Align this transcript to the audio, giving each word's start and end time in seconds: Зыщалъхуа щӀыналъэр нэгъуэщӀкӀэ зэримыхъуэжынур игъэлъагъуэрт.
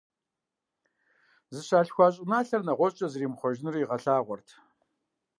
Зыщалъхуа 1.53 2.07
щӀыналъэр 2.13 2.61
нэгъуэщӀкӀэ 2.65 3.07
зэримыхъуэжынур 3.11 3.75
игъэлъагъуэрт. 3.81 4.49